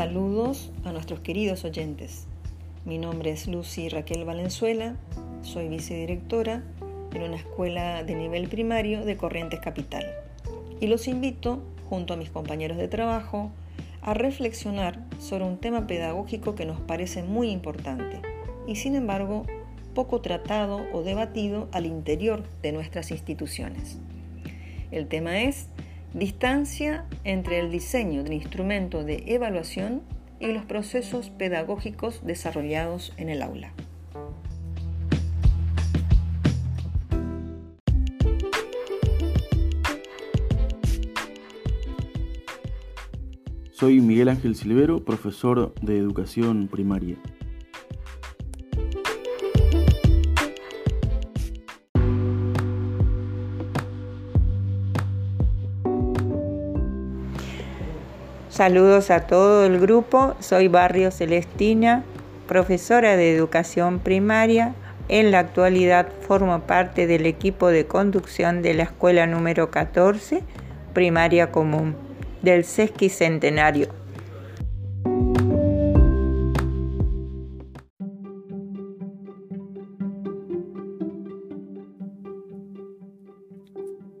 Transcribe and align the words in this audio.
Saludos 0.00 0.70
a 0.86 0.92
nuestros 0.92 1.20
queridos 1.20 1.62
oyentes. 1.66 2.26
Mi 2.86 2.96
nombre 2.96 3.32
es 3.32 3.46
Lucy 3.46 3.90
Raquel 3.90 4.24
Valenzuela, 4.24 4.96
soy 5.42 5.68
vicedirectora 5.68 6.62
en 7.12 7.22
una 7.22 7.36
escuela 7.36 8.02
de 8.02 8.14
nivel 8.14 8.48
primario 8.48 9.04
de 9.04 9.18
Corrientes 9.18 9.60
Capital 9.60 10.06
y 10.80 10.86
los 10.86 11.06
invito, 11.06 11.62
junto 11.90 12.14
a 12.14 12.16
mis 12.16 12.30
compañeros 12.30 12.78
de 12.78 12.88
trabajo, 12.88 13.50
a 14.00 14.14
reflexionar 14.14 15.04
sobre 15.18 15.44
un 15.44 15.58
tema 15.58 15.86
pedagógico 15.86 16.54
que 16.54 16.64
nos 16.64 16.80
parece 16.80 17.22
muy 17.22 17.50
importante 17.50 18.22
y 18.66 18.76
sin 18.76 18.94
embargo 18.94 19.44
poco 19.94 20.22
tratado 20.22 20.80
o 20.94 21.02
debatido 21.02 21.68
al 21.72 21.84
interior 21.84 22.42
de 22.62 22.72
nuestras 22.72 23.10
instituciones. 23.10 23.98
El 24.92 25.08
tema 25.08 25.42
es 25.42 25.66
distancia 26.14 27.04
entre 27.24 27.60
el 27.60 27.70
diseño 27.70 28.24
del 28.24 28.32
instrumento 28.34 29.04
de 29.04 29.24
evaluación 29.26 30.02
y 30.40 30.52
los 30.52 30.64
procesos 30.64 31.30
pedagógicos 31.30 32.24
desarrollados 32.24 33.12
en 33.16 33.28
el 33.28 33.42
aula. 33.42 33.72
Soy 43.72 44.00
Miguel 44.00 44.28
Ángel 44.28 44.56
Silvero, 44.56 45.04
profesor 45.06 45.74
de 45.80 45.96
educación 45.96 46.68
primaria. 46.68 47.16
Saludos 58.60 59.10
a 59.10 59.20
todo 59.20 59.64
el 59.64 59.80
grupo, 59.80 60.34
soy 60.40 60.68
Barrio 60.68 61.10
Celestina, 61.10 62.04
profesora 62.46 63.16
de 63.16 63.34
educación 63.34 64.00
primaria. 64.00 64.74
En 65.08 65.30
la 65.30 65.38
actualidad 65.38 66.12
formo 66.28 66.60
parte 66.66 67.06
del 67.06 67.24
equipo 67.24 67.68
de 67.68 67.86
conducción 67.86 68.60
de 68.60 68.74
la 68.74 68.82
escuela 68.82 69.26
número 69.26 69.70
14, 69.70 70.42
primaria 70.92 71.50
común 71.50 71.96
del 72.42 72.64
sesquicentenario. 72.64 73.88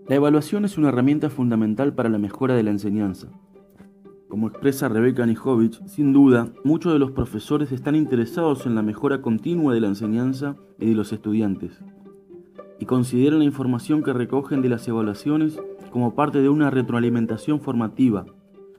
La 0.08 0.16
evaluación 0.16 0.64
es 0.64 0.78
una 0.78 0.88
herramienta 0.88 1.28
fundamental 1.28 1.92
para 1.92 2.08
la 2.08 2.16
mejora 2.16 2.54
de 2.54 2.62
la 2.62 2.70
enseñanza. 2.70 3.28
Como 4.30 4.46
expresa 4.46 4.88
Rebeca 4.88 5.26
Nijovic, 5.26 5.84
sin 5.88 6.12
duda, 6.12 6.52
muchos 6.62 6.92
de 6.92 7.00
los 7.00 7.10
profesores 7.10 7.72
están 7.72 7.96
interesados 7.96 8.64
en 8.64 8.76
la 8.76 8.82
mejora 8.82 9.22
continua 9.22 9.74
de 9.74 9.80
la 9.80 9.88
enseñanza 9.88 10.54
y 10.78 10.86
de 10.86 10.94
los 10.94 11.12
estudiantes, 11.12 11.82
y 12.78 12.84
consideran 12.84 13.40
la 13.40 13.44
información 13.44 14.04
que 14.04 14.12
recogen 14.12 14.62
de 14.62 14.68
las 14.68 14.86
evaluaciones 14.86 15.58
como 15.90 16.14
parte 16.14 16.40
de 16.40 16.48
una 16.48 16.70
retroalimentación 16.70 17.60
formativa, 17.60 18.24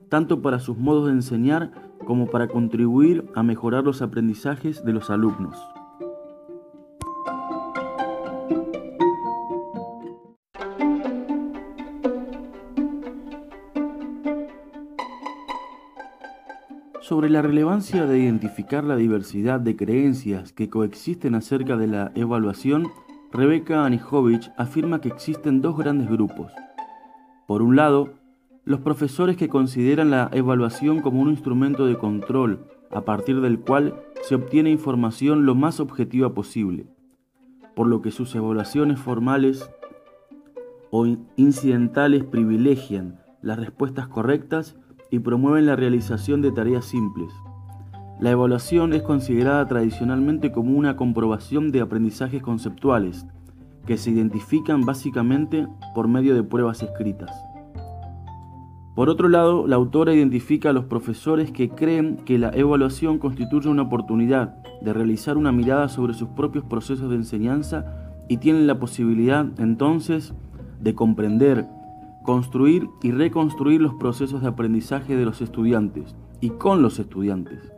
tanto 0.08 0.42
para 0.42 0.62
sus 0.62 0.78
modos 0.78 1.08
de 1.08 1.12
enseñar 1.12 1.74
como 2.06 2.28
para 2.28 2.48
contribuir 2.48 3.26
a 3.36 3.44
mejorar 3.44 3.84
los 3.84 4.02
aprendizajes 4.02 4.86
de 4.86 4.94
los 4.94 5.10
alumnos. 5.10 5.58
Sobre 17.12 17.30
la 17.30 17.42
relevancia 17.42 18.06
de 18.06 18.20
identificar 18.20 18.86
la 18.86 18.96
diversidad 18.96 19.60
de 19.60 19.76
creencias 19.76 20.54
que 20.54 20.70
coexisten 20.70 21.36
acerca 21.36 21.76
de 21.76 21.86
la 21.88 22.14
evaluación, 22.16 22.88
Rebeca 23.34 23.84
Anijovic 23.84 24.54
afirma 24.56 25.02
que 25.02 25.10
existen 25.10 25.62
dos 25.62 25.78
grandes 25.78 26.10
grupos, 26.10 26.54
por 27.48 27.64
un 27.64 27.76
lado, 27.76 28.14
los 28.64 28.80
profesores 28.80 29.36
que 29.36 29.50
consideran 29.50 30.10
la 30.10 30.30
evaluación 30.32 31.02
como 31.02 31.20
un 31.20 31.32
instrumento 31.32 31.86
de 31.86 31.98
control 31.98 32.66
a 32.92 33.02
partir 33.02 33.42
del 33.42 33.60
cual 33.60 33.94
se 34.22 34.36
obtiene 34.36 34.72
información 34.72 35.46
lo 35.46 35.54
más 35.54 35.82
objetiva 35.82 36.34
posible, 36.34 36.86
por 37.76 37.88
lo 37.88 38.02
que 38.02 38.12
sus 38.12 38.34
evaluaciones 38.36 39.02
formales 39.02 39.70
o 40.92 41.06
incidentales 41.36 42.24
privilegian 42.24 43.20
las 43.42 43.60
respuestas 43.60 44.08
correctas 44.08 44.78
y 45.12 45.20
promueven 45.20 45.68
la 45.68 45.76
realización 45.76 46.42
de 46.42 46.52
tareas 46.52 46.86
simples. 46.86 47.32
La 48.20 48.32
evaluación 48.32 48.94
es 48.94 49.04
considerada 49.04 49.68
tradicionalmente 49.68 50.52
como 50.52 50.78
una 50.78 50.96
comprobación 50.96 51.72
de 51.72 51.82
aprendizajes 51.82 52.42
conceptuales, 52.42 53.28
que 53.86 53.98
se 53.98 54.12
identifican 54.12 54.86
básicamente 54.86 55.68
por 55.94 56.08
medio 56.08 56.34
de 56.34 56.44
pruebas 56.44 56.82
escritas. 56.82 57.32
Por 58.96 59.10
otro 59.10 59.30
lado, 59.30 59.68
la 59.68 59.78
autora 59.78 60.14
identifica 60.14 60.70
a 60.70 60.74
los 60.74 60.86
profesores 60.86 61.52
que 61.52 61.70
creen 61.70 62.18
que 62.18 62.38
la 62.38 62.50
evaluación 62.50 63.20
constituye 63.20 63.70
una 63.70 63.84
oportunidad 63.84 64.56
de 64.82 64.94
realizar 64.94 65.38
una 65.38 65.52
mirada 65.52 65.90
sobre 65.90 66.14
sus 66.14 66.30
propios 66.30 66.66
procesos 66.66 67.10
de 67.10 67.16
enseñanza 67.16 67.86
y 68.28 68.38
tienen 68.38 68.68
la 68.68 68.80
posibilidad 68.80 69.48
entonces 69.60 70.34
de 70.80 70.94
comprender, 70.94 71.66
construir 72.24 72.90
y 73.02 73.12
reconstruir 73.12 73.82
los 73.82 73.94
procesos 73.96 74.42
de 74.42 74.48
aprendizaje 74.48 75.16
de 75.16 75.26
los 75.26 75.42
estudiantes 75.42 76.16
y 76.40 76.52
con 76.52 76.82
los 76.82 77.00
estudiantes. 77.00 77.72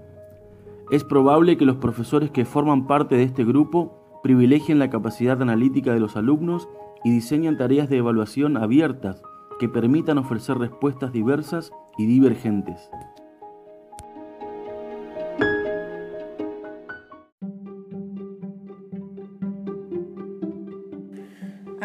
Es 0.92 1.04
probable 1.04 1.58
que 1.58 1.66
los 1.66 1.78
profesores 1.78 2.32
que 2.32 2.46
forman 2.46 2.88
parte 2.88 3.16
de 3.16 3.24
este 3.24 3.44
grupo 3.44 4.20
privilegian 4.24 4.80
la 4.80 4.90
capacidad 4.90 5.42
analítica 5.42 5.94
de 5.94 6.00
los 6.00 6.16
alumnos 6.16 6.70
y 7.04 7.12
diseñan 7.12 7.58
tareas 7.58 7.90
de 7.90 7.98
evaluación 7.98 8.58
abiertas 8.58 9.22
que 9.60 9.70
permitan 9.70 10.18
ofrecer 10.18 10.58
respuestas 10.58 11.12
diversas 11.12 11.72
y 11.98 12.06
divergentes. 12.06 12.90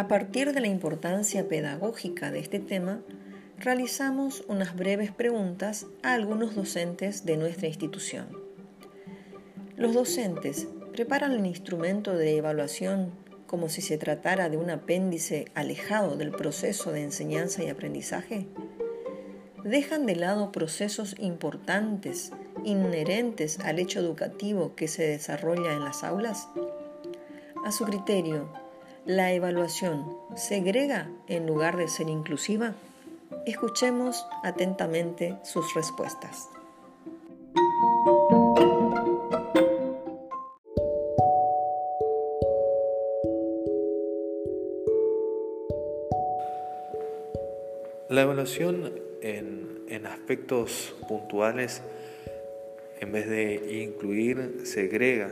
A 0.08 0.16
partir 0.18 0.54
de 0.54 0.60
la 0.62 0.68
importancia 0.68 1.46
pedagógica 1.48 2.30
de 2.30 2.38
este 2.38 2.60
tema, 2.60 3.02
realizamos 3.58 4.42
unas 4.48 4.74
breves 4.74 5.12
preguntas 5.12 5.84
a 6.02 6.14
algunos 6.14 6.54
docentes 6.54 7.26
de 7.26 7.36
nuestra 7.36 7.68
institución. 7.68 8.26
Los 9.76 9.92
docentes 9.92 10.66
preparan 10.94 11.32
el 11.32 11.44
instrumento 11.44 12.16
de 12.16 12.38
evaluación 12.38 13.12
como 13.46 13.68
si 13.68 13.82
se 13.82 13.98
tratara 13.98 14.48
de 14.48 14.56
un 14.56 14.70
apéndice 14.70 15.44
alejado 15.54 16.16
del 16.16 16.30
proceso 16.30 16.90
de 16.90 17.02
enseñanza 17.02 17.62
y 17.62 17.68
aprendizaje? 17.68 18.46
¿Dejan 19.62 20.06
de 20.06 20.16
lado 20.16 20.52
procesos 20.52 21.16
importantes, 21.18 22.32
inherentes 22.64 23.60
al 23.60 23.78
hecho 23.78 24.00
educativo 24.00 24.74
que 24.74 24.88
se 24.88 25.06
desarrolla 25.06 25.74
en 25.74 25.84
las 25.84 26.02
aulas? 26.02 26.48
A 27.62 27.72
su 27.72 27.84
criterio, 27.84 28.50
¿la 29.06 29.32
evaluación 29.32 30.16
segrega 30.36 31.10
en 31.26 31.46
lugar 31.46 31.76
de 31.76 31.88
ser 31.88 32.08
inclusiva? 32.08 32.74
Escuchemos 33.46 34.26
atentamente 34.42 35.36
sus 35.42 35.74
respuestas. 35.74 36.48
La 48.08 48.22
evaluación 48.22 48.90
en, 49.20 50.06
aspectos 50.06 50.94
puntuales, 51.08 51.82
en 53.00 53.12
vez 53.12 53.28
de 53.28 53.82
incluir, 53.82 54.62
segrega, 54.64 55.30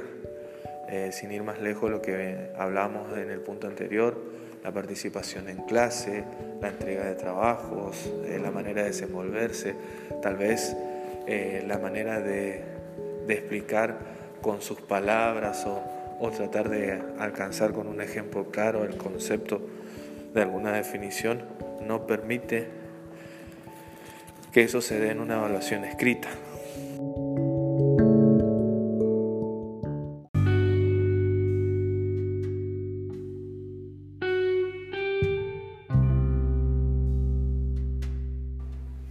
eh, 0.89 1.11
sin 1.13 1.33
ir 1.33 1.43
más 1.43 1.61
lejos 1.61 1.91
lo 1.91 2.01
que 2.01 2.51
hablamos 2.57 3.17
en 3.17 3.31
el 3.31 3.41
punto 3.41 3.67
anterior, 3.67 4.17
la 4.63 4.73
participación 4.73 5.49
en 5.49 5.59
clase, 5.59 6.25
la 6.61 6.69
entrega 6.69 7.05
de 7.05 7.15
trabajos, 7.15 8.11
eh, 8.25 8.39
la 8.43 8.51
manera 8.51 8.83
de 8.83 8.89
desenvolverse, 8.89 9.75
tal 10.23 10.37
vez 10.37 10.77
eh, 11.27 11.65
la 11.67 11.79
manera 11.79 12.21
de, 12.21 12.77
explicar 13.29 13.99
con 14.41 14.63
sus 14.63 14.81
palabras 14.81 15.67
o, 15.67 15.83
o 16.21 16.31
tratar 16.31 16.69
de 16.69 17.03
alcanzar 17.19 17.73
con 17.73 17.89
un 17.89 18.01
ejemplo 18.01 18.53
claro 18.53 18.85
el 18.85 18.97
concepto 18.97 19.61
de 20.33 20.43
alguna 20.43 20.71
definición 20.71 21.43
no 21.85 22.07
permite 22.07 22.69
que 24.53 24.63
eso 24.63 24.81
se 24.81 25.01
dé 25.01 25.11
en 25.11 25.21
una 25.21 25.37
evaluación 25.39 25.85
escrita. 25.85 26.29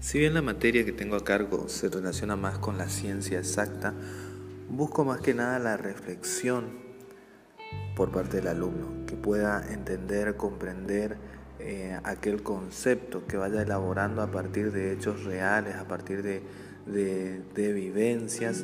Si 0.06 0.19
bien 0.19 0.36
la 0.36 0.44
materia 0.44 0.86
que 0.86 0.92
tengo 0.92 1.16
a 1.16 1.24
cargo 1.24 1.68
se 1.68 1.90
relaciona 1.90 2.36
más 2.36 2.60
con 2.60 2.78
la 2.78 2.90
ciencia 2.90 3.40
exacta, 3.40 3.96
busco 4.69 5.04
más 5.04 5.19
que 5.19 5.34
nada 5.34 5.57
la 5.57 5.78
reflexión 5.78 6.66
por 7.96 8.12
parte 8.12 8.38
del 8.38 8.50
alumno, 8.50 9.07
que 9.07 9.16
pueda 9.16 9.66
entender, 9.74 10.38
comprender 10.38 11.18
eh, 11.57 12.00
aquel 12.04 12.44
concepto, 12.44 13.25
que 13.25 13.38
vaya 13.38 13.63
elaborando 13.63 14.22
a 14.22 14.30
partir 14.30 14.72
de 14.72 14.94
hechos 14.94 15.24
reales, 15.24 15.74
a 15.74 15.88
partir 15.88 16.22
de, 16.22 17.74
vivencias, 17.74 18.63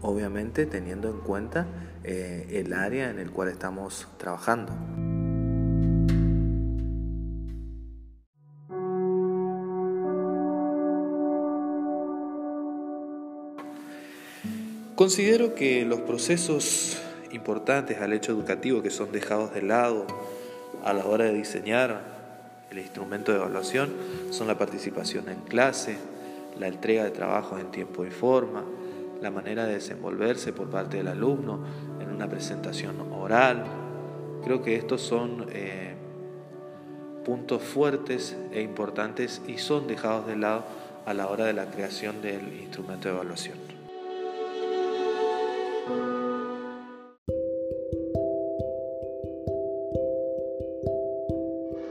obviamente 0.00 0.66
teniendo 0.66 1.10
en 1.10 1.20
cuenta 1.20 1.68
eh, 2.02 2.48
el 2.50 2.72
área 2.72 3.08
en 3.08 3.20
el 3.20 3.30
cual 3.30 3.50
estamos 3.50 4.08
trabajando. 4.18 4.72
Considero 15.02 15.56
que 15.56 15.84
los 15.84 15.98
procesos 16.02 16.96
importantes 17.32 18.00
al 18.00 18.12
hecho 18.12 18.30
educativo 18.30 18.82
que 18.82 18.90
son 18.90 19.10
dejados 19.10 19.52
de 19.52 19.60
lado 19.60 20.06
a 20.84 20.92
la 20.92 21.04
hora 21.06 21.24
de 21.24 21.34
diseñar 21.34 22.02
el 22.70 22.78
instrumento 22.78 23.32
de 23.32 23.38
evaluación 23.38 23.90
son 24.30 24.46
la 24.46 24.56
participación 24.56 25.28
en 25.28 25.40
clase, 25.40 25.96
la 26.56 26.68
entrega 26.68 27.02
de 27.02 27.10
trabajos 27.10 27.60
en 27.60 27.72
tiempo 27.72 28.06
y 28.06 28.12
forma, 28.12 28.62
la 29.20 29.32
manera 29.32 29.66
de 29.66 29.74
desenvolverse 29.74 30.52
por 30.52 30.70
parte 30.70 30.98
del 30.98 31.08
alumno 31.08 31.64
en 31.98 32.08
una 32.08 32.28
presentación 32.28 33.00
oral. 33.12 33.64
Creo 34.44 34.62
que 34.62 34.76
estos 34.76 35.00
son 35.02 35.46
eh, 35.50 35.96
puntos 37.24 37.60
fuertes 37.60 38.36
e 38.52 38.62
importantes 38.62 39.42
y 39.48 39.58
son 39.58 39.88
dejados 39.88 40.28
de 40.28 40.36
lado 40.36 40.64
a 41.06 41.12
la 41.12 41.26
hora 41.26 41.44
de 41.46 41.54
la 41.54 41.66
creación 41.72 42.22
del 42.22 42.52
instrumento 42.60 43.08
de 43.08 43.14
evaluación. 43.16 43.71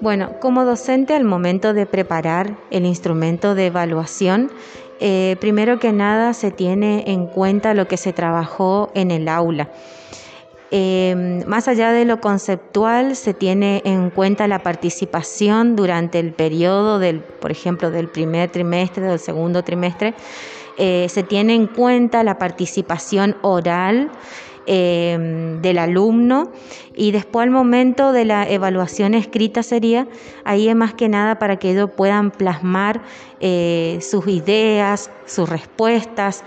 Bueno, 0.01 0.39
como 0.39 0.65
docente 0.65 1.13
al 1.13 1.25
momento 1.25 1.75
de 1.75 1.85
preparar 1.85 2.57
el 2.71 2.87
instrumento 2.87 3.53
de 3.53 3.67
evaluación, 3.67 4.51
eh, 4.99 5.35
primero 5.39 5.77
que 5.77 5.91
nada 5.91 6.33
se 6.33 6.49
tiene 6.49 7.03
en 7.05 7.27
cuenta 7.27 7.75
lo 7.75 7.87
que 7.87 7.97
se 7.97 8.11
trabajó 8.11 8.89
en 8.95 9.11
el 9.11 9.27
aula. 9.27 9.69
Eh, 10.71 11.43
más 11.45 11.67
allá 11.67 11.91
de 11.91 12.05
lo 12.05 12.19
conceptual, 12.19 13.15
se 13.15 13.35
tiene 13.35 13.83
en 13.85 14.09
cuenta 14.09 14.47
la 14.47 14.63
participación 14.63 15.75
durante 15.75 16.17
el 16.17 16.33
periodo 16.33 16.97
del, 16.97 17.19
por 17.19 17.51
ejemplo, 17.51 17.91
del 17.91 18.07
primer 18.07 18.49
trimestre, 18.49 19.05
del 19.05 19.19
segundo 19.19 19.63
trimestre. 19.63 20.15
Eh, 20.79 21.09
se 21.09 21.21
tiene 21.21 21.53
en 21.53 21.67
cuenta 21.67 22.23
la 22.23 22.39
participación 22.39 23.35
oral 23.43 24.09
Em, 24.67 25.59
del 25.63 25.79
alumno. 25.79 26.51
Y 26.95 27.11
después 27.11 27.43
al 27.43 27.49
momento 27.49 28.11
de 28.11 28.25
la 28.25 28.47
evaluación 28.47 29.15
escrita 29.15 29.63
sería 29.63 30.07
ahí 30.43 30.69
es 30.69 30.75
más 30.75 30.93
que 30.93 31.09
nada 31.09 31.39
para 31.39 31.57
que 31.57 31.71
ellos 31.71 31.89
puedan 31.97 32.29
plasmar 32.29 33.01
eh, 33.39 33.97
sus 34.01 34.27
ideas, 34.27 35.09
sus 35.25 35.49
respuestas, 35.49 36.43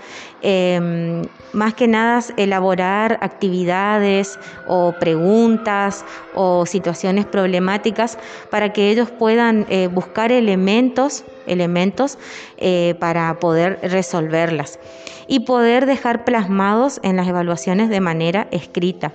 em, 0.47 1.23
más 1.53 1.73
que 1.73 1.87
nada 1.87 2.23
elaborar 2.37 3.17
actividades 3.21 4.37
o 4.67 4.93
preguntas 4.99 6.05
o 6.35 6.67
situaciones 6.67 7.25
problemáticas 7.25 8.19
para 8.51 8.71
que 8.71 8.91
ellos 8.91 9.09
puedan 9.09 9.65
eh, 9.69 9.87
buscar 9.87 10.31
elementos, 10.31 11.23
elementos 11.47 12.19
eh, 12.57 12.93
para 12.99 13.39
poder 13.39 13.79
resolverlas 13.81 14.79
y 15.27 15.39
poder 15.41 15.87
dejar 15.87 16.25
plasmados 16.25 16.99
en 17.01 17.15
las 17.15 17.27
evaluaciones 17.27 17.89
de 17.89 18.01
manera 18.01 18.47
escrita. 18.51 19.13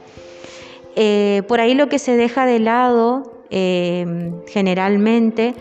Eh, 0.96 1.42
por 1.46 1.60
ahí 1.60 1.74
lo 1.74 1.88
que 1.88 2.00
se 2.00 2.16
deja 2.16 2.44
de 2.44 2.58
lado 2.58 3.36
generalmente 4.46 5.56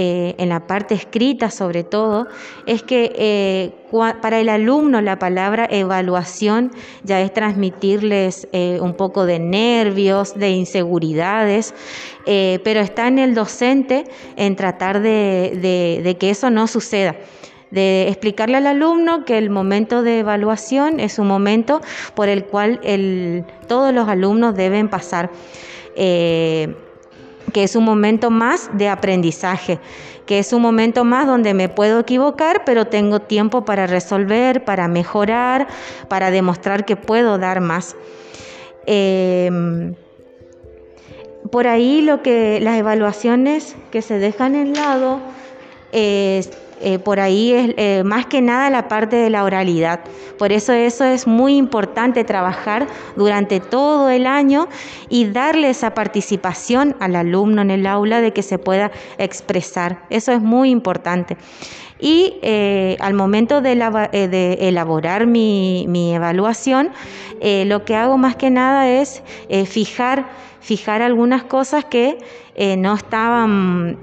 eh, 0.00 0.36
en 0.38 0.48
la 0.48 0.66
parte 0.66 0.94
escrita 0.94 1.50
sobre 1.50 1.82
todo, 1.82 2.28
es 2.66 2.84
que 2.84 3.72
para 4.22 4.38
el 4.38 4.48
alumno 4.48 5.00
la 5.00 5.18
palabra 5.18 5.66
evaluación 5.68 6.70
ya 7.02 7.20
es 7.20 7.34
transmitirles 7.34 8.46
un 8.52 8.94
poco 8.94 9.26
de 9.26 9.38
nervios, 9.38 10.34
de 10.38 10.50
inseguridades, 10.50 11.74
pero 12.24 12.80
está 12.80 13.08
en 13.08 13.18
el 13.18 13.34
docente 13.34 14.04
en 14.36 14.56
tratar 14.56 15.00
de 15.00 16.16
que 16.20 16.30
eso 16.30 16.50
no 16.50 16.66
suceda 16.66 17.16
de 17.70 18.08
explicarle 18.08 18.56
al 18.56 18.66
alumno 18.66 19.24
que 19.24 19.38
el 19.38 19.50
momento 19.50 20.02
de 20.02 20.20
evaluación 20.20 21.00
es 21.00 21.18
un 21.18 21.26
momento 21.26 21.80
por 22.14 22.28
el 22.28 22.44
cual 22.44 22.80
todos 23.66 23.92
los 23.92 24.08
alumnos 24.08 24.54
deben 24.54 24.88
pasar. 24.88 25.30
Eh, 25.96 26.74
que 27.52 27.64
es 27.64 27.76
un 27.76 27.84
momento 27.84 28.30
más 28.30 28.70
de 28.72 28.88
aprendizaje, 28.88 29.78
que 30.26 30.38
es 30.38 30.52
un 30.52 30.62
momento 30.62 31.04
más 31.04 31.26
donde 31.26 31.54
me 31.54 31.68
puedo 31.68 32.00
equivocar, 32.00 32.62
pero 32.64 32.86
tengo 32.86 33.20
tiempo 33.20 33.64
para 33.64 33.86
resolver, 33.86 34.64
para 34.64 34.88
mejorar, 34.88 35.68
para 36.08 36.30
demostrar 36.30 36.84
que 36.84 36.96
puedo 36.96 37.38
dar 37.38 37.60
más. 37.60 37.96
Eh, 38.86 39.94
por 41.50 41.66
ahí 41.66 42.02
lo 42.02 42.22
que 42.22 42.60
las 42.60 42.76
evaluaciones 42.76 43.76
que 43.90 44.02
se 44.02 44.18
dejan 44.18 44.54
en 44.54 44.74
lado 44.74 45.20
es 45.92 46.50
eh, 46.80 46.98
por 46.98 47.20
ahí 47.20 47.52
es 47.52 47.74
eh, 47.76 48.02
más 48.04 48.26
que 48.26 48.40
nada 48.40 48.70
la 48.70 48.88
parte 48.88 49.16
de 49.16 49.30
la 49.30 49.44
oralidad. 49.44 50.00
Por 50.38 50.52
eso 50.52 50.72
eso 50.72 51.04
es 51.04 51.26
muy 51.26 51.56
importante 51.56 52.24
trabajar 52.24 52.86
durante 53.16 53.60
todo 53.60 54.08
el 54.08 54.26
año 54.26 54.68
y 55.08 55.26
darle 55.26 55.70
esa 55.70 55.94
participación 55.94 56.96
al 57.00 57.16
alumno 57.16 57.62
en 57.62 57.70
el 57.70 57.86
aula 57.86 58.20
de 58.20 58.32
que 58.32 58.42
se 58.42 58.58
pueda 58.58 58.90
expresar. 59.18 60.04
Eso 60.10 60.32
es 60.32 60.40
muy 60.40 60.70
importante. 60.70 61.36
Y 62.00 62.38
eh, 62.42 62.96
al 63.00 63.14
momento 63.14 63.60
de, 63.60 63.72
elaborar 63.72 65.26
mi, 65.26 66.14
evaluación, 66.14 66.90
lo 67.42 67.84
que 67.84 67.96
hago 67.96 68.18
más 68.18 68.36
que 68.36 68.50
nada 68.50 68.88
es 68.88 69.22
fijar, 69.66 70.28
fijar 70.60 71.02
algunas 71.02 71.42
cosas 71.42 71.84
que 71.84 72.18
no 72.76 72.94
estaban 72.94 73.98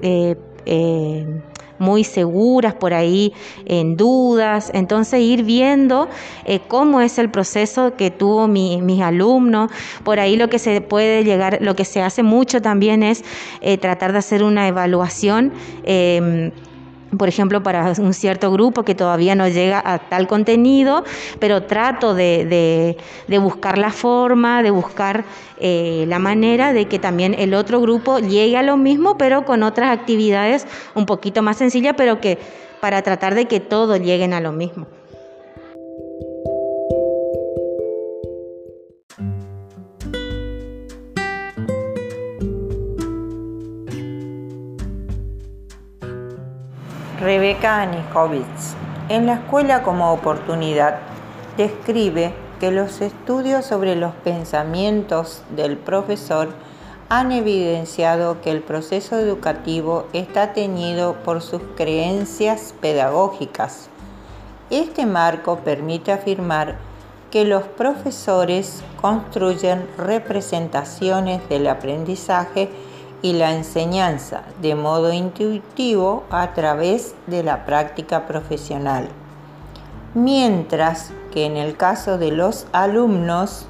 muy 1.79 2.03
seguras 2.03 2.73
por 2.73 2.93
ahí, 2.93 3.33
en 3.65 3.97
dudas. 3.97 4.71
Entonces 4.73 5.21
ir 5.21 5.43
viendo 5.43 6.09
eh, 6.45 6.59
cómo 6.67 7.01
es 7.01 7.17
el 7.17 7.29
proceso 7.29 7.95
que 7.95 8.11
tuvo 8.11 8.47
mi, 8.47 8.81
mis 8.81 9.01
alumnos. 9.01 9.71
Por 10.03 10.19
ahí 10.19 10.35
lo 10.35 10.49
que 10.49 10.59
se 10.59 10.81
puede 10.81 11.23
llegar, 11.23 11.59
lo 11.61 11.75
que 11.75 11.85
se 11.85 12.01
hace 12.01 12.23
mucho 12.23 12.61
también 12.61 13.03
es 13.03 13.23
eh, 13.61 13.77
tratar 13.77 14.11
de 14.11 14.19
hacer 14.19 14.43
una 14.43 14.67
evaluación. 14.67 15.53
Em, 15.83 16.51
por 17.17 17.29
ejemplo, 17.29 17.63
para 17.63 17.93
un 17.97 18.13
cierto 18.13 18.51
grupo 18.51 18.83
que 18.83 18.95
todavía 18.95 19.35
no 19.35 19.47
llega 19.47 19.81
a 19.83 19.99
tal 19.99 20.27
contenido, 20.27 21.03
pero 21.39 21.63
trato 21.63 22.13
de, 22.13 22.97
buscar 23.41 23.77
la 23.77 23.91
forma, 23.91 24.63
de 24.63 24.71
buscar 24.71 25.25
eh, 25.59 26.05
la 26.07 26.19
manera 26.19 26.73
de 26.73 26.85
que 26.85 26.99
también 26.99 27.35
el 27.37 27.53
otro 27.53 27.79
grupo 27.81 28.19
llegue 28.19 28.57
a 28.57 28.63
lo 28.63 28.77
mismo, 28.77 29.17
pero 29.17 29.45
con 29.45 29.63
otras 29.63 29.97
actividades 29.97 30.67
un 30.93 31.05
poquito 31.05 31.41
más 31.41 31.57
sencillas, 31.57 31.95
pero 31.97 32.19
que 32.19 32.37
para 32.79 33.01
tratar 33.01 33.35
de 33.35 33.45
que 33.45 33.59
todos 33.59 33.99
lleguen 33.99 34.33
a 34.33 34.41
lo 34.41 34.51
mismo. 34.51 34.87
Rebeca 47.35 47.81
Anikovitz, 47.81 48.75
en 49.09 49.25
la 49.25 49.33
escuela 49.33 49.83
como 49.83 50.13
oportunidad, 50.13 50.99
describe 51.57 52.33
que 52.61 52.71
los 52.71 53.01
estudios 53.01 53.65
sobre 53.65 53.97
los 53.97 54.13
pensamientos 54.13 55.43
del 55.53 55.75
profesor 55.75 56.47
han 57.09 57.33
evidenciado 57.33 58.39
que 58.39 58.51
el 58.51 58.61
proceso 58.61 59.19
educativo 59.19 60.07
está 60.13 60.53
teñido 60.53 61.15
por 61.25 61.41
sus 61.41 61.61
creencias 61.75 62.73
pedagógicas. 62.79 63.89
Este 64.69 65.05
marco 65.05 65.57
permite 65.57 66.13
afirmar 66.13 66.77
que 67.31 67.43
los 67.43 67.63
profesores 67.63 68.81
construyen 69.01 69.89
representaciones 69.97 71.49
del 71.49 71.67
aprendizaje 71.67 72.69
y 73.25 73.33
la 73.33 73.55
enseñanza 73.55 74.43
de 74.61 74.75
modo 74.75 75.11
intuitivo 75.11 76.25
a 76.29 76.53
través 76.53 77.15
de 77.25 77.41
la 77.41 77.65
práctica 77.65 78.27
profesional. 78.27 79.07
Mientras 80.13 81.09
que 81.31 81.47
en 81.47 81.57
el 81.57 81.75
caso 81.75 82.19
de 82.19 82.29
los 82.29 82.67
alumnos, 82.71 83.65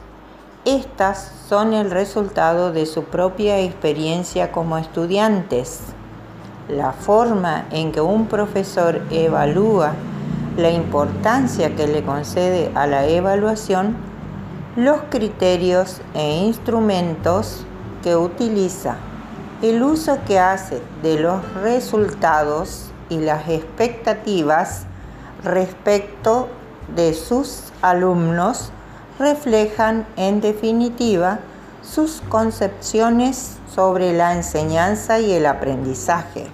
estas 0.66 1.32
son 1.48 1.74
el 1.74 1.90
resultado 1.90 2.74
de 2.74 2.86
su 2.86 3.06
propia 3.06 3.62
experiencia 3.62 4.52
como 4.52 4.78
estudiantes. 4.78 5.80
la 6.68 6.92
forma 6.92 7.66
en 7.70 7.92
que 7.92 8.02
un 8.02 8.26
profesor 8.26 9.04
evalúa, 9.12 9.94
la 10.58 10.72
importancia 10.72 11.76
que 11.76 11.88
le 11.88 12.04
concede 12.04 12.72
a 12.74 12.88
la 12.88 13.06
evaluación, 13.06 13.96
los 14.76 14.98
criterios 15.12 16.02
e 16.16 16.40
instrumentos 16.40 17.64
que 18.04 18.16
utiliza, 18.16 18.98
el 19.62 19.82
uso 19.82 20.20
que 20.28 20.40
hace 20.40 20.82
de 21.02 21.20
los 21.20 21.54
resultados 21.56 22.92
y 23.10 23.20
las 23.20 23.48
expectativas 23.50 24.86
respecto 25.44 26.50
de 26.96 27.14
sus 27.14 27.72
alumnos 27.82 28.72
reflejan 29.20 30.06
en 30.18 30.42
definitiva 30.42 31.40
sus 31.82 32.22
concepciones 32.30 33.58
sobre 33.74 34.14
la 34.14 34.34
enseñanza 34.34 35.20
y 35.20 35.32
el 35.32 35.46
aprendizaje. 35.46 36.48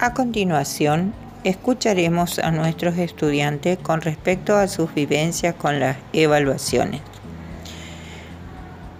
A 0.00 0.14
continuación, 0.14 1.12
escucharemos 1.48 2.38
a 2.38 2.50
nuestros 2.50 2.98
estudiantes 2.98 3.78
con 3.78 4.00
respecto 4.02 4.56
a 4.56 4.68
sus 4.68 4.94
vivencias 4.94 5.54
con 5.54 5.80
las 5.80 5.96
evaluaciones. 6.12 7.00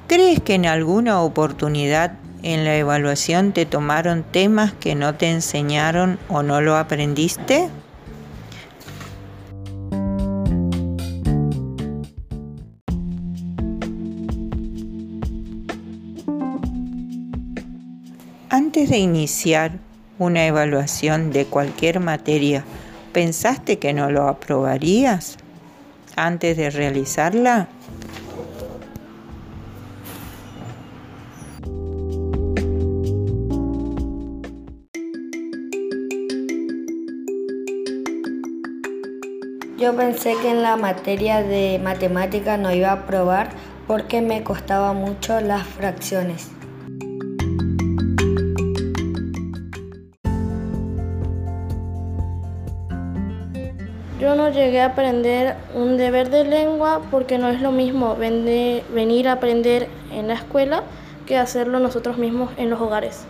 ¿Crees 0.07 0.41
que 0.41 0.55
en 0.55 0.65
alguna 0.65 1.21
oportunidad 1.21 2.13
en 2.43 2.65
la 2.65 2.77
evaluación 2.77 3.53
te 3.53 3.67
tomaron 3.67 4.23
temas 4.23 4.73
que 4.73 4.95
no 4.95 5.15
te 5.15 5.31
enseñaron 5.31 6.19
o 6.29 6.43
no 6.43 6.63
lo 6.63 6.77
aprendiste? 6.77 7.69
Antes 18.49 18.89
de 18.89 18.99
iniciar 18.99 19.88
una 20.19 20.47
evaluación 20.47 21.31
de 21.31 21.47
cualquier 21.47 22.01
materia, 22.01 22.65
¿pensaste 23.13 23.79
que 23.79 23.93
no 23.93 24.11
lo 24.11 24.29
aprobarías 24.29 25.37
antes 26.17 26.57
de 26.57 26.71
realizarla? 26.71 27.69
Yo 39.79 39.97
pensé 39.97 40.35
que 40.43 40.51
en 40.51 40.63
la 40.63 40.77
materia 40.77 41.41
de 41.41 41.81
matemática 41.83 42.57
no 42.57 42.73
iba 42.75 42.89
a 42.89 42.95
aprobar 42.95 43.51
porque 43.87 44.21
me 44.21 44.43
costaba 44.43 44.93
mucho 44.93 45.41
las 45.41 45.67
fracciones. 45.69 46.58
Yo 54.29 54.35
no 54.35 54.51
llegué 54.51 54.83
a 54.83 54.89
aprender 54.89 55.57
un 55.75 55.97
deber 55.97 56.29
de 56.29 56.45
lengua 56.45 57.01
porque 57.11 57.39
no 57.39 57.49
es 57.49 57.63
lo 57.63 57.73
mismo 57.73 58.15
venir 58.15 59.27
a 59.27 59.33
aprender 59.33 59.89
en 60.13 60.29
la 60.29 60.35
escuela 60.35 60.83
que 61.25 61.39
hacerlo 61.39 61.79
nosotros 61.79 62.19
mismos 62.19 62.51
en 62.59 62.69
los 62.69 62.79
hogares. 62.79 63.25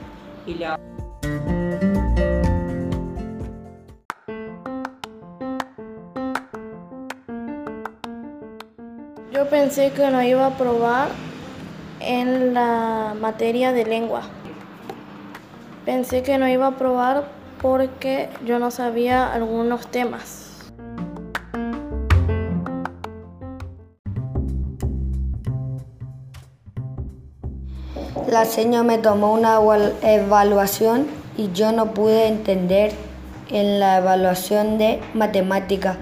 Yo 9.33 9.49
pensé 9.49 9.93
que 9.93 10.11
no 10.11 10.21
iba 10.21 10.47
a 10.47 10.49
aprobar 10.49 11.11
en 12.01 12.55
la 12.55 13.15
materia 13.21 13.73
de 13.73 13.85
lengua. 13.85 14.23
Pensé 15.85 16.25
que 16.25 16.39
no 16.39 16.49
iba 16.49 16.67
a 16.67 16.71
aprobar 16.71 17.23
porque 17.63 18.31
yo 18.45 18.59
no 18.59 18.73
sabía 18.73 19.33
algunos 19.33 19.87
temas. 19.87 20.48
Señora 28.45 28.83
me 28.83 28.99
tomó 28.99 29.35
una 29.35 29.59
evaluación 30.03 31.07
y 31.37 31.51
yo 31.53 31.73
no 31.73 31.93
pude 31.93 32.27
entender 32.29 32.93
en 33.51 33.81
la 33.81 33.99
evaluación 33.99 34.79
de 34.79 35.01
matemática. 35.13 35.99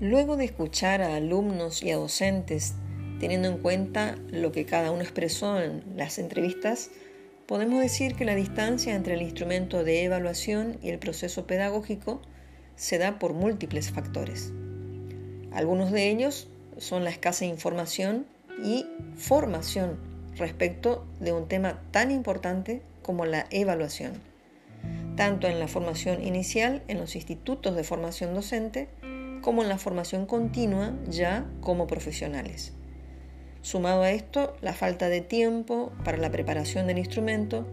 Luego 0.00 0.36
de 0.36 0.44
escuchar 0.44 1.02
a 1.02 1.16
alumnos 1.16 1.82
y 1.82 1.90
a 1.90 1.96
docentes, 1.96 2.74
teniendo 3.18 3.48
en 3.48 3.58
cuenta 3.58 4.16
lo 4.30 4.50
que 4.52 4.64
cada 4.64 4.90
uno 4.90 5.02
expresó 5.02 5.60
en 5.60 5.82
las 5.96 6.18
entrevistas, 6.18 6.90
podemos 7.50 7.80
decir 7.80 8.14
que 8.14 8.24
la 8.24 8.36
distancia 8.36 8.94
entre 8.94 9.14
el 9.14 9.22
instrumento 9.22 9.82
de 9.82 10.04
evaluación 10.04 10.78
y 10.84 10.90
el 10.90 11.00
proceso 11.00 11.48
pedagógico 11.48 12.22
se 12.76 12.96
da 12.96 13.18
por 13.18 13.32
múltiples 13.32 13.90
factores. 13.90 14.52
Algunos 15.50 15.90
de 15.90 16.10
ellos 16.10 16.46
son 16.78 17.02
la 17.02 17.10
escasa 17.10 17.46
información 17.46 18.24
y 18.62 18.86
formación 19.16 19.98
respecto 20.36 21.04
de 21.18 21.32
un 21.32 21.48
tema 21.48 21.82
tan 21.90 22.12
importante 22.12 22.82
como 23.02 23.26
la 23.26 23.46
evaluación, 23.50 24.12
tanto 25.16 25.48
en 25.48 25.58
la 25.58 25.66
formación 25.66 26.24
inicial 26.24 26.84
en 26.86 26.98
los 26.98 27.16
institutos 27.16 27.74
de 27.74 27.82
formación 27.82 28.32
docente 28.32 28.86
como 29.42 29.64
en 29.64 29.68
la 29.68 29.78
formación 29.78 30.24
continua 30.24 30.94
ya 31.08 31.44
como 31.60 31.88
profesionales. 31.88 32.74
Sumado 33.62 34.02
a 34.02 34.10
esto, 34.10 34.56
la 34.62 34.72
falta 34.72 35.08
de 35.08 35.20
tiempo 35.20 35.92
para 36.04 36.16
la 36.16 36.30
preparación 36.30 36.86
del 36.86 36.98
instrumento 36.98 37.66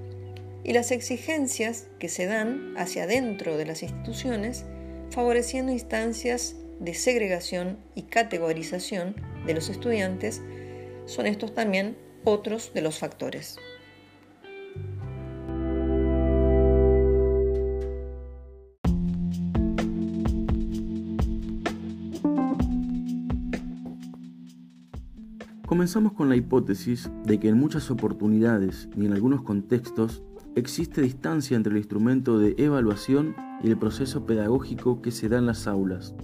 y 0.64 0.74
las 0.74 0.92
exigencias 0.92 1.88
que 1.98 2.10
se 2.10 2.26
dan 2.26 2.74
hacia 2.78 3.04
adentro 3.04 3.58
de 3.58 3.66
las 3.66 3.84
instituciones, 3.84 4.66
favoreciendo 5.12 5.72
instancias 5.72 6.56
de 6.80 6.94
segregación 6.94 7.78
y 7.96 8.04
categorización 8.04 9.16
de 9.46 9.54
los 9.54 9.70
estudiantes, 9.70 10.42
son 11.06 11.26
estos 11.26 11.54
también 11.56 11.98
otros 12.26 12.74
de 12.74 12.82
los 12.82 13.00
factores. 13.00 13.58
Comenzamos 25.78 26.14
con 26.14 26.28
la 26.28 26.36
hipótesis 26.36 27.12
de 27.24 27.40
que 27.40 27.50
en 27.50 27.60
muchas 27.60 27.92
oportunidades 27.92 28.90
y 28.98 29.06
en 29.06 29.14
algunos 29.14 29.44
contextos 29.44 30.24
existe 30.56 31.04
distancia 31.04 31.56
entre 31.56 31.74
el 31.74 31.78
instrumento 31.78 32.40
de 32.40 32.56
evaluación 32.58 33.36
y 33.62 33.68
el 33.70 33.78
proceso 33.78 34.26
pedagógico 34.26 35.04
que 35.04 35.12
se 35.12 35.30
da 35.30 35.38
en 35.38 35.46
las 35.46 35.68
aulas. 35.68 36.16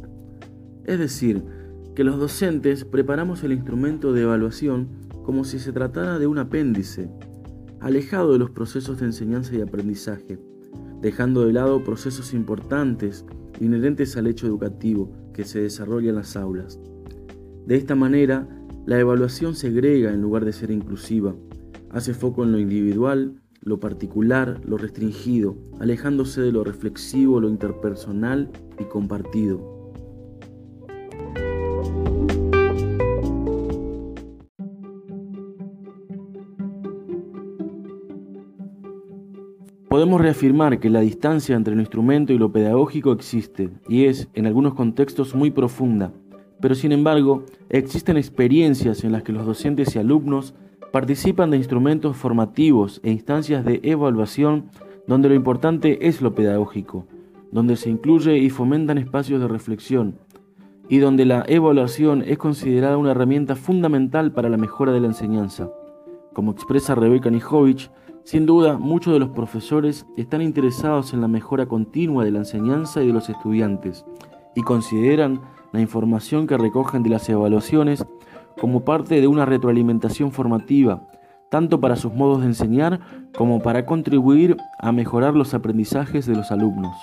Es 0.86 0.98
decir, 0.98 1.46
que 1.94 2.04
los 2.04 2.18
docentes 2.18 2.84
preparamos 2.84 3.44
el 3.44 3.52
instrumento 3.52 4.12
de 4.12 4.24
evaluación 4.24 4.90
como 5.24 5.44
si 5.44 5.60
se 5.60 5.72
tratara 5.72 6.18
de 6.18 6.26
un 6.26 6.40
apéndice, 6.40 7.12
alejado 7.80 8.34
de 8.34 8.40
los 8.40 8.50
procesos 8.50 9.02
de 9.02 9.06
enseñanza 9.06 9.56
y 9.56 9.62
aprendizaje, 9.62 10.40
dejando 11.00 11.46
de 11.46 11.54
lado 11.54 11.84
procesos 11.84 12.34
importantes 12.34 13.24
inherentes 13.60 14.18
al 14.18 14.26
hecho 14.26 14.48
educativo 14.48 15.12
que 15.32 15.46
se 15.46 15.62
desarrolla 15.62 16.10
en 16.10 16.16
las 16.16 16.36
aulas. 16.36 16.80
De 17.68 17.76
esta 17.76 17.94
manera, 17.94 18.48
la 18.86 19.00
evaluación 19.00 19.56
segrega 19.56 20.12
en 20.12 20.22
lugar 20.22 20.44
de 20.46 20.54
ser 20.54 20.72
inclusiva, 20.72 21.36
hace 21.90 22.14
foco 22.14 22.44
en 22.44 22.52
lo 22.52 22.60
individual, 22.60 23.42
lo 23.62 23.80
particular, 23.80 24.60
lo 24.66 24.78
restringido, 24.78 25.56
alejándose 25.80 26.42
de 26.42 26.52
lo 26.52 26.64
reflexivo, 26.64 27.40
lo 27.40 27.50
interpersonal 27.50 28.50
y 28.80 28.84
compartido. 28.86 29.74
Podemos 39.88 40.20
reafirmar 40.20 40.80
que 40.80 40.90
la 40.90 41.02
distancia 41.02 41.56
entre 41.56 41.76
el 41.76 41.80
instrumento 41.80 42.34
y 42.34 42.40
lo 42.40 42.52
pedagógico 42.52 43.12
existe 43.12 43.70
y 43.88 44.06
es, 44.06 44.28
en 44.34 44.48
algunos 44.48 44.74
contextos, 44.74 45.36
muy 45.36 45.52
profunda, 45.52 46.12
pero 46.64 46.76
sin 46.76 46.94
embargo 46.94 47.44
existen 47.68 48.16
experiencias 48.16 49.04
en 49.04 49.12
las 49.12 49.24
que 49.24 49.34
los 49.34 49.46
docentes 49.46 49.94
y 49.94 50.00
alumnos 50.00 50.54
participan 50.94 51.52
de 51.52 51.58
instrumentos 51.58 52.16
formativos 52.16 53.02
e 53.04 53.12
instancias 53.12 53.66
de 53.66 53.82
evaluación 53.84 54.70
donde 55.06 55.28
lo 55.28 55.36
importante 55.36 56.08
es 56.08 56.22
lo 56.22 56.34
pedagógico, 56.34 57.06
donde 57.52 57.76
se 57.76 57.90
incluye 57.90 58.38
y 58.38 58.50
fomentan 58.50 58.98
espacios 58.98 59.42
de 59.42 59.50
reflexión, 59.50 60.16
y 60.88 61.00
donde 61.00 61.26
la 61.26 61.44
evaluación 61.50 62.24
es 62.26 62.38
considerada 62.38 62.96
una 62.98 63.12
herramienta 63.12 63.58
fundamental 63.58 64.32
para 64.32 64.48
la 64.48 64.56
mejora 64.56 64.94
de 64.94 65.02
la 65.02 65.08
enseñanza. 65.08 65.70
Como 66.32 66.54
expresa 66.54 66.96
Rebeca 66.96 67.30
Nijovic, 67.30 67.92
sin 68.24 68.46
duda 68.46 68.78
muchos 68.78 69.12
de 69.12 69.20
los 69.20 69.32
profesores 69.32 70.06
están 70.16 70.42
interesados 70.42 71.14
en 71.14 71.20
la 71.20 71.28
mejora 71.28 71.66
continua 71.66 72.24
de 72.24 72.32
la 72.32 72.40
enseñanza 72.40 73.04
y 73.04 73.08
de 73.08 73.14
los 73.14 73.28
estudiantes 73.28 74.06
y 74.56 74.62
consideran 74.62 75.42
la 75.74 75.82
información 75.82 76.48
que 76.48 76.56
recogen 76.58 77.04
de 77.04 77.10
las 77.10 77.28
evaluaciones 77.28 78.06
como 78.62 78.86
parte 78.86 79.20
de 79.20 79.28
una 79.28 79.46
retroalimentación 79.46 80.32
formativa, 80.32 81.10
tanto 81.50 81.82
para 81.82 81.96
sus 81.96 82.14
modos 82.14 82.42
de 82.42 82.46
enseñar 82.46 83.02
como 83.36 83.60
para 83.60 83.86
contribuir 83.86 84.56
a 84.80 84.92
mejorar 84.92 85.34
los 85.34 85.56
aprendizajes 85.56 86.28
de 86.28 86.36
los 86.36 86.52
alumnos. 86.52 86.96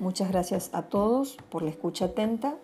Muchas 0.00 0.30
gracias 0.30 0.70
a 0.74 0.82
todos 0.82 1.38
por 1.48 1.62
la 1.62 1.70
escucha 1.70 2.06
atenta. 2.06 2.56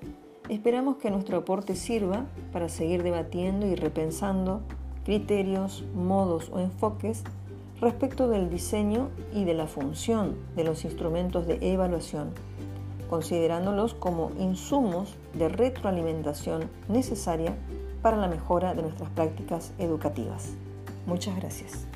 Esperamos 0.51 0.97
que 0.97 1.11
nuestro 1.11 1.39
aporte 1.39 1.75
sirva 1.75 2.27
para 2.53 2.69
seguir 2.69 3.03
debatiendo 3.03 3.67
y 3.67 3.77
repensando 3.77 4.63
criterios, 5.05 5.85
modos 5.95 6.51
o 6.53 6.59
enfoques 6.59 7.23
respecto 7.81 8.29
del 8.29 8.51
diseño 8.51 9.11
y 9.33 9.45
de 9.45 9.55
la 9.55 9.67
función 9.67 10.37
de 10.57 10.65
los 10.65 10.85
instrumentos 10.85 11.47
de 11.47 11.59
evaluación, 11.61 12.31
considerándolos 13.11 13.95
como 13.95 14.31
insumos 14.39 15.15
de 15.35 15.49
retroalimentación 15.49 16.71
necesaria 16.89 17.55
para 18.03 18.17
la 18.17 18.29
mejora 18.29 18.75
de 18.75 18.83
nuestras 18.83 19.11
prácticas 19.11 19.73
educativas. 19.79 20.55
Muchas 21.07 21.37
gracias. 21.37 21.87